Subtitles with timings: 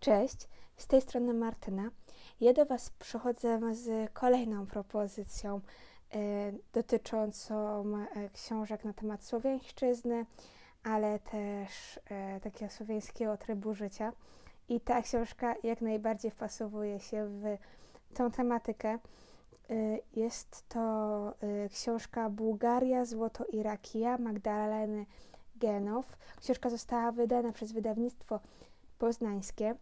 [0.00, 1.90] Cześć, z tej strony Martyna.
[2.40, 5.60] Ja do Was przychodzę z kolejną propozycją
[6.10, 6.18] e,
[6.72, 10.26] dotyczącą e, książek na temat słowiańszczyzny,
[10.82, 14.12] ale też e, takiego słowiańskiego trybu życia.
[14.68, 17.56] I ta książka jak najbardziej wpasowuje się w
[18.14, 18.98] tą tematykę.
[19.70, 20.80] E, jest to
[21.28, 25.06] e, książka Bułgaria, Złoto i Rakija Magdaleny
[25.56, 26.16] Genow.
[26.40, 28.40] Książka została wydana przez wydawnictwo
[28.98, 29.66] poznańskie.
[29.70, 29.76] E,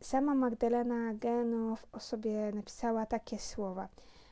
[0.00, 3.88] sama Magdalena Genow o sobie napisała takie słowa,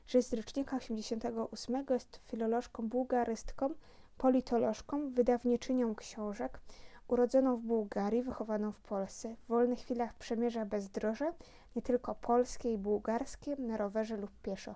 [0.06, 3.70] że z rocznika 88, jest filolożką, bułgarystką,
[4.18, 6.60] politolożką, wydawniczynią książek,
[7.09, 9.36] urodzoną w Bułgarii, wychowaną w Polsce.
[9.36, 11.32] W wolnych chwilach przemierza bezdroże,
[11.77, 14.75] nie tylko polskie i bułgarskie, na rowerze lub pieszo.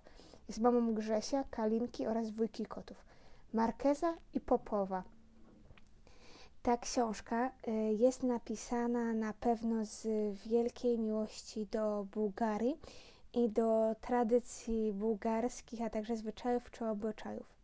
[0.49, 3.05] Jest mamą Grzesia, Kalinki oraz wujki kotów,
[3.53, 5.03] Markeza i Popowa.
[6.63, 10.07] Ta książka y, jest napisana na pewno z
[10.47, 12.79] wielkiej miłości do Bułgarii
[13.35, 17.58] i do tradycji bułgarskich, a także zwyczajów czy obyczajów.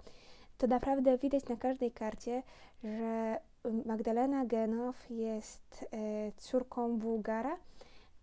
[0.65, 2.43] To naprawdę widać na każdej karcie,
[2.85, 3.41] że
[3.85, 5.87] Magdalena Genow jest y,
[6.37, 7.57] córką Bułgara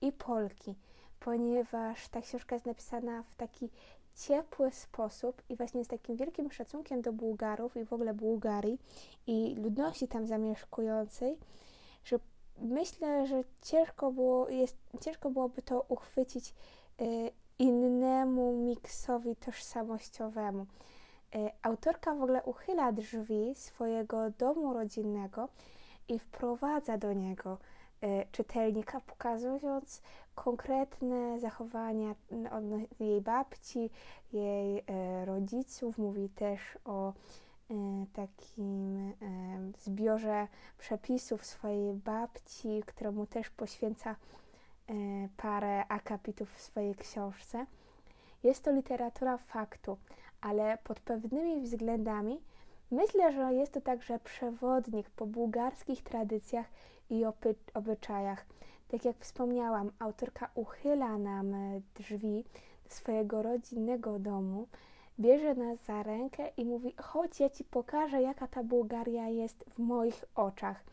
[0.01, 0.75] i Polki,
[1.19, 3.69] ponieważ ta książka jest napisana w taki
[4.15, 8.79] ciepły sposób i właśnie z takim wielkim szacunkiem do Bułgarów i w ogóle Bułgarii
[9.27, 11.37] i ludności tam zamieszkującej,
[12.03, 12.19] że
[12.57, 16.53] myślę, że ciężko, było, jest, ciężko byłoby to uchwycić
[17.01, 20.65] y, innemu miksowi tożsamościowemu.
[21.35, 25.49] Y, autorka w ogóle uchyla drzwi swojego domu rodzinnego
[26.07, 27.57] i wprowadza do niego
[28.03, 30.01] y, czytelnika, pokazując
[30.35, 32.15] konkretne zachowania
[32.99, 33.89] jej babci,
[34.33, 35.97] jej e, rodziców.
[35.97, 37.13] Mówi też o e,
[38.13, 39.13] takim e,
[39.77, 40.47] zbiorze
[40.77, 44.15] przepisów swojej babci, któremu też poświęca
[45.37, 47.65] parę akapitów w swojej książce.
[48.43, 49.97] Jest to literatura faktu,
[50.41, 52.41] ale pod pewnymi względami
[52.91, 56.65] myślę, że jest to także przewodnik po bułgarskich tradycjach
[57.09, 57.25] i
[57.73, 58.45] obyczajach.
[58.87, 62.45] Tak jak wspomniałam, autorka uchyla nam e, drzwi
[62.87, 64.67] swojego rodzinnego domu,
[65.19, 69.79] bierze nas za rękę i mówi: Chodź, ja ci pokażę, jaka ta Bułgaria jest w
[69.79, 70.83] moich oczach.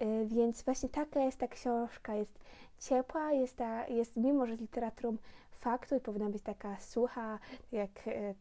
[0.00, 2.38] E, więc właśnie taka jest ta książka, jest
[2.78, 5.16] ciepła, jest, ta, jest mimo, że z literaturą
[5.50, 7.38] faktu i powinna być taka sucha,
[7.72, 8.34] jak e,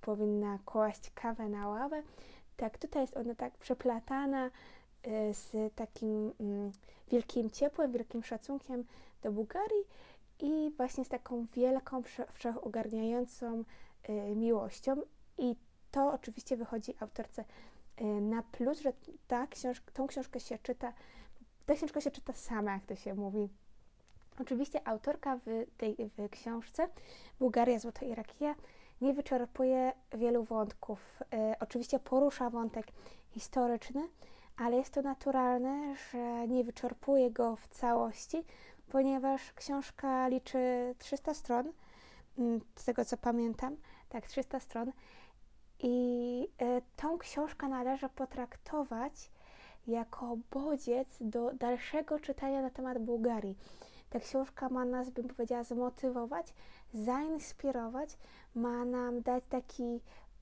[0.00, 2.02] powinna kłaść kawę na ławę,
[2.56, 4.50] tak tutaj jest ona tak przeplatana
[5.06, 6.72] Y, z takim mm,
[7.10, 8.84] wielkim ciepłem, wielkim szacunkiem
[9.22, 9.84] do Bułgarii
[10.40, 12.02] i właśnie z taką wielką,
[12.32, 13.64] wszechogarniającą
[14.08, 14.96] y, miłością.
[15.38, 15.56] I
[15.90, 17.44] to oczywiście wychodzi autorce
[18.04, 18.92] na plus, że
[19.28, 20.92] ta książka, tą książkę się czyta,
[21.66, 23.48] ta książka się czyta sama, jak to się mówi.
[24.40, 26.88] Oczywiście autorka w tej w książce
[27.38, 28.54] Bułgaria, Złoto i Rakija
[29.00, 31.22] nie wyczerpuje wielu wątków.
[31.60, 32.86] oczywiście porusza wątek
[33.30, 34.08] historyczny,
[34.56, 38.44] ale jest to naturalne, że nie wyczerpuje go w całości,
[38.88, 41.72] ponieważ książka liczy 300 stron,
[42.38, 43.76] mm, z tego co pamiętam,
[44.08, 44.92] tak, 300 stron.
[45.82, 49.30] I e, tą książkę należy potraktować
[49.86, 53.56] jako bodziec do dalszego czytania na temat Bułgarii.
[54.10, 56.54] Ta książka ma nas, bym powiedziała, zmotywować,
[56.94, 58.18] zainspirować,
[58.54, 60.00] ma nam dać taki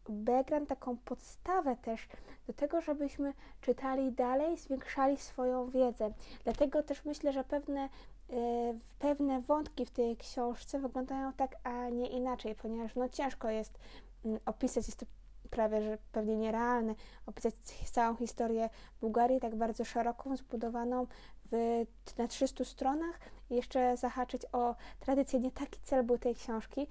[0.09, 2.09] background, taką podstawę też
[2.47, 6.13] do tego, żebyśmy czytali dalej, zwiększali swoją wiedzę.
[6.45, 7.89] Dlatego też myślę, że pewne,
[8.31, 13.79] e, pewne wątki w tej książce wyglądają tak, a nie inaczej, ponieważ no, ciężko jest
[14.25, 15.07] mm, opisać, jest to
[15.51, 16.95] prawie że pewnie nierealne,
[17.27, 17.55] opisać
[17.91, 21.07] całą historię Bułgarii tak bardzo szeroką, zbudowaną
[21.53, 21.85] w,
[22.19, 23.19] na 300 stronach
[23.51, 25.41] i jeszcze zahaczyć o tradycję.
[25.41, 26.87] Nie taki cel był tej książki,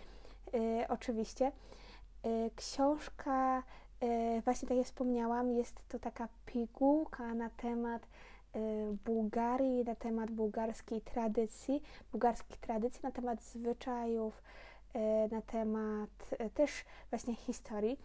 [0.54, 1.52] yy, oczywiście.
[2.24, 3.64] Yy, książka
[4.00, 8.08] E, właśnie tak jak wspomniałam, jest to taka pigułka na temat
[8.54, 8.60] e,
[9.06, 11.82] Bułgarii, na temat bułgarskiej tradycji,
[12.12, 14.42] bułgarskich tradycji, na temat zwyczajów,
[14.94, 16.10] e, na temat
[16.54, 16.72] też
[17.10, 18.00] właśnie historii.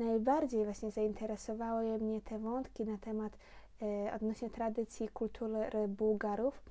[0.00, 3.38] Najbardziej właśnie zainteresowały mnie te wątki na temat
[4.16, 6.62] odnośnie tradycji kultury Bułgarów,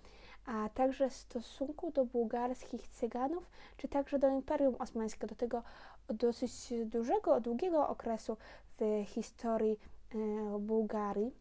[0.46, 5.64] a także stosunku do bułgarskich Cyganów, czy także do Imperium Osmańskiego, do tego
[6.08, 8.38] dosyć dużego, długiego okresu
[8.80, 9.80] w historii
[10.16, 11.32] e, Bułgarii.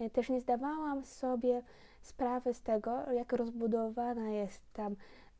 [0.00, 1.62] E, też nie zdawałam sobie
[2.02, 4.96] sprawy z tego, jak rozbudowana jest tam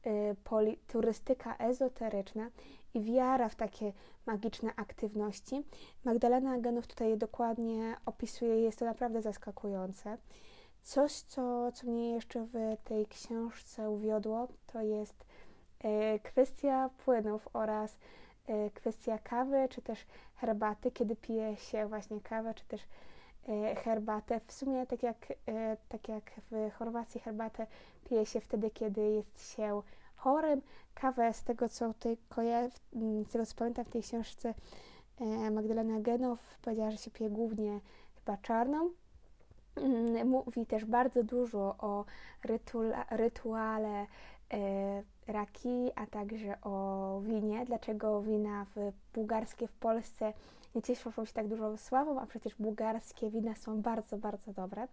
[0.06, 2.50] y, poli, turystyka ezoteryczna
[2.94, 3.92] i wiara w takie
[4.26, 5.62] magiczne aktywności.
[6.04, 10.18] Magdalena Genów tutaj je dokładnie opisuje, jest to naprawdę zaskakujące.
[10.82, 15.24] Coś, co, co mnie jeszcze w tej książce uwiodło, to jest
[15.84, 17.98] y, kwestia płynów oraz
[18.48, 20.06] y, kwestia kawy, czy też
[20.36, 22.80] herbaty, kiedy pije się właśnie kawę, czy też
[23.48, 24.40] y, herbatę.
[24.46, 25.26] W sumie tak jak,
[25.88, 27.66] tak jak w Chorwacji herbatę
[28.04, 29.82] pije się wtedy, kiedy jest się
[30.18, 30.62] chorym.
[30.94, 32.16] Kawę z tego, co tutaj
[33.28, 34.54] z tego co pamiętam w tej książce
[35.50, 37.80] Magdalena Genow powiedziała, że się pije głównie
[38.14, 38.90] chyba czarną.
[39.76, 42.04] Mm, mówi też bardzo dużo o
[43.10, 44.06] rytuale
[44.52, 47.64] e, raki, a także o winie.
[47.64, 50.32] Dlaczego wina w bułgarskie w Polsce
[50.74, 54.88] nie cieszą się tak dużą sławą, a przecież bułgarskie wina są bardzo, bardzo dobre.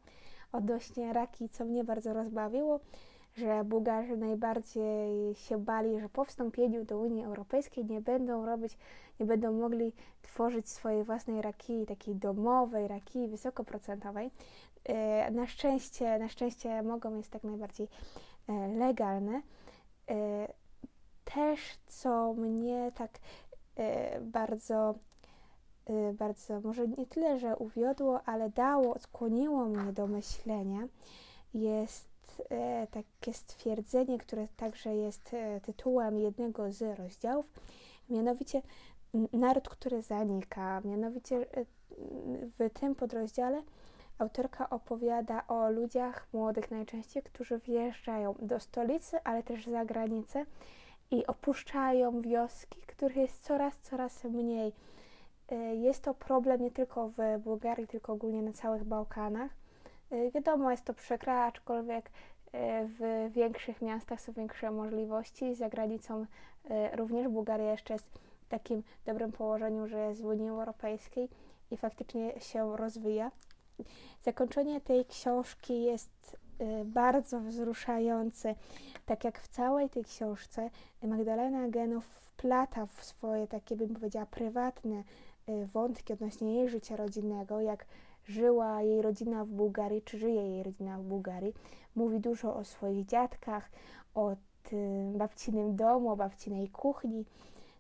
[0.51, 2.79] Odnośnie raki, co mnie bardzo rozbawiło,
[3.35, 8.77] że Bułgarzy najbardziej się bali, że po wstąpieniu do Unii Europejskiej nie będą robić,
[9.19, 14.31] nie będą mogli tworzyć swojej własnej raki, takiej domowej raki wysokoprocentowej.
[14.83, 17.87] E, na szczęście, na szczęście mogą, jest tak najbardziej
[18.49, 19.41] e, legalne.
[20.09, 20.47] E,
[21.25, 23.11] też co mnie tak
[24.21, 24.95] bardzo,
[26.13, 30.87] bardzo, może nie tyle, że uwiodło, ale dało, skłoniło mnie do myślenia,
[31.53, 32.14] jest
[32.91, 35.35] takie stwierdzenie, które także jest
[35.65, 37.45] tytułem jednego z rozdziałów,
[38.09, 38.61] mianowicie
[39.33, 40.81] naród, który zanika.
[40.85, 41.45] Mianowicie
[42.59, 43.63] w tym podrozdziale
[44.17, 50.45] Autorka opowiada o ludziach młodych najczęściej, którzy wjeżdżają do stolicy, ale też za granicę
[51.11, 54.73] i opuszczają wioski, których jest coraz, coraz mniej.
[55.49, 59.51] E, jest to problem nie tylko w Bułgarii, tylko ogólnie na całych Bałkanach.
[60.11, 62.11] E, wiadomo, jest to przykre, aczkolwiek
[62.51, 65.55] e, w większych miastach są większe możliwości.
[65.55, 66.25] Za granicą
[66.93, 68.05] również Bułgaria jeszcze jest
[68.45, 71.29] w takim dobrym położeniu, że jest w Unii Europejskiej
[71.71, 73.31] i faktycznie się rozwija.
[74.21, 78.55] Zakończenie tej książki jest y, bardzo wzruszające.
[79.05, 80.69] Tak jak w całej tej książce,
[81.03, 85.03] Magdalena Genow wplata w swoje takie, bym powiedziała, prywatne
[85.49, 87.85] y, wątki odnośnie jej życia rodzinnego, jak
[88.25, 91.53] żyła jej rodzina w Bułgarii, czy żyje jej rodzina w Bułgarii.
[91.95, 93.69] Mówi dużo o swoich dziadkach,
[94.15, 94.35] o
[95.15, 97.25] babcinym domu, o babcinej kuchni.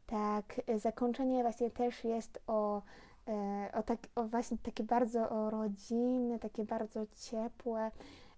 [0.07, 2.81] Tak, y, zakończenie właśnie też jest o
[3.27, 7.91] E, o, tak, o właśnie takie bardzo rodzinne, takie bardzo ciepłe.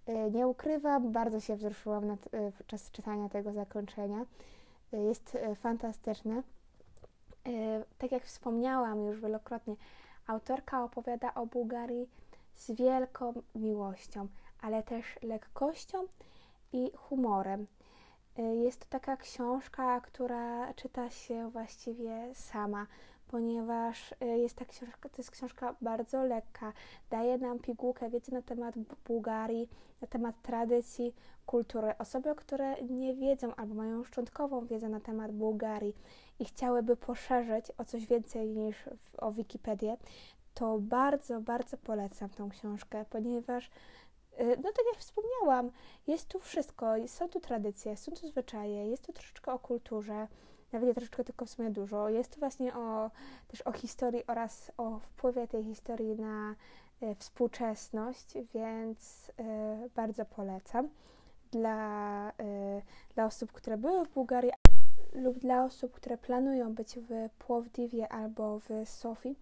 [0.06, 4.26] E, nie ukrywam, bardzo się wzruszyłam nad, e, podczas czytania tego zakończenia.
[4.92, 6.44] Jest fantastyczne.
[7.98, 9.76] Tak jak wspomniałam już wielokrotnie,
[10.28, 12.10] autorka opowiada o Bułgarii
[12.56, 14.28] z wielką miłością,
[14.62, 15.98] ale też lekkością
[16.74, 17.68] i humorem.
[18.64, 22.88] Jest to taka książka, która czyta się właściwie sama
[23.28, 26.74] ponieważ y, jest ta książka, to jest książka bardzo lekka,
[27.10, 28.76] daje nam pigułkę wiedzy na temat
[29.08, 29.70] Bułgarii,
[30.02, 31.16] na temat tradycji,
[31.46, 31.98] kultury.
[31.98, 35.96] Osoby, które nie wiedzą albo mają szczątkową wiedzę na temat Bułgarii
[36.40, 39.98] i chciałyby poszerzyć o coś więcej niż w, o Wikipedię,
[40.54, 45.72] to bardzo, bardzo polecam tą książkę, ponieważ y, no tak jak wspomniałam,
[46.08, 50.28] jest tu wszystko, są tu tradycje, są tu zwyczaje, jest tu troszeczkę o kulturze,
[50.74, 52.10] nawet nie troszeczkę, tylko w sumie dużo.
[52.10, 53.12] Jest to właśnie o,
[53.48, 56.56] też o historii oraz o wpływie tej historii na
[57.02, 60.90] e, współczesność, więc e, bardzo polecam
[61.52, 62.82] dla, e,
[63.16, 64.52] dla osób, które były w Bułgarii
[65.14, 69.36] lub dla osób, które planują być w Płowdiwie albo w Sofii.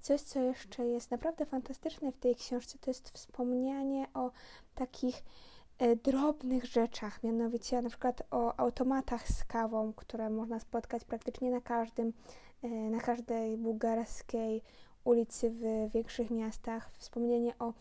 [0.00, 4.30] Coś, co jeszcze jest naprawdę fantastyczne w tej książce, to jest wspomnianie o
[4.74, 5.22] takich
[6.02, 12.12] drobnych rzeczach, mianowicie na przykład o automatach z kawą, które można spotkać praktycznie na każdym,
[12.62, 14.62] e, na każdej bułgarskiej
[15.04, 16.90] ulicy w większych miastach.
[16.98, 17.72] Wspomnienie o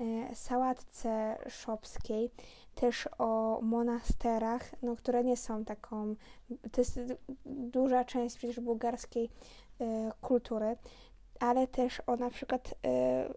[0.00, 2.30] e, sałatce szopskiej,
[2.74, 6.14] też o monasterach, no, które nie są taką,
[6.72, 7.00] to jest
[7.46, 9.30] duża część przecież bułgarskiej
[10.20, 10.76] kultury,
[11.40, 12.74] ale też o na przykład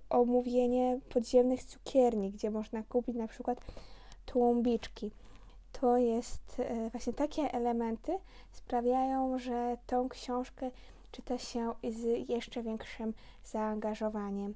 [0.09, 3.59] omówienie podziemnych cukierni, gdzie można kupić na przykład
[4.29, 5.11] tłumbiczki.
[5.71, 8.17] To jest e, właśnie takie elementy
[8.51, 10.71] sprawiają, że tą książkę
[11.11, 13.13] czyta się z jeszcze większym
[13.45, 14.55] zaangażowaniem.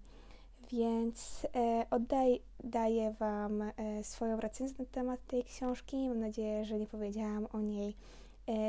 [0.71, 3.71] Więc e, oddaję Wam e,
[4.03, 6.09] swoją recenzję na temat tej książki.
[6.09, 7.95] Mam nadzieję, że nie powiedziałam o niej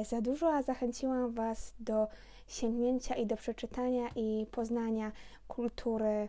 [0.08, 2.08] za dużo, a zachęciłam Was do
[2.46, 5.12] sięgnięcia i do przeczytania i poznania
[5.48, 6.28] kultury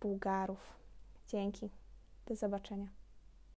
[0.00, 0.76] Bułgarów.
[1.28, 1.70] Dzięki.
[2.26, 3.01] Do zobaczenia.